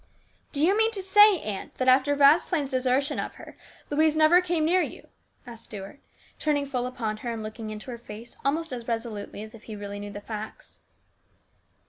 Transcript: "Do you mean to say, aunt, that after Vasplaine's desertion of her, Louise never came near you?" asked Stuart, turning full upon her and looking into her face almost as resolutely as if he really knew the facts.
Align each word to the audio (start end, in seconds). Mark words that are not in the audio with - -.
"Do 0.51 0.63
you 0.63 0.75
mean 0.75 0.89
to 0.93 1.01
say, 1.03 1.39
aunt, 1.43 1.75
that 1.75 1.87
after 1.87 2.15
Vasplaine's 2.15 2.71
desertion 2.71 3.19
of 3.19 3.35
her, 3.35 3.55
Louise 3.91 4.15
never 4.15 4.41
came 4.41 4.65
near 4.65 4.81
you?" 4.81 5.07
asked 5.45 5.65
Stuart, 5.65 5.99
turning 6.39 6.65
full 6.65 6.87
upon 6.87 7.17
her 7.17 7.29
and 7.31 7.43
looking 7.43 7.69
into 7.69 7.91
her 7.91 7.99
face 7.99 8.35
almost 8.43 8.73
as 8.73 8.87
resolutely 8.87 9.43
as 9.43 9.53
if 9.53 9.65
he 9.65 9.75
really 9.75 9.99
knew 9.99 10.09
the 10.09 10.19
facts. 10.19 10.79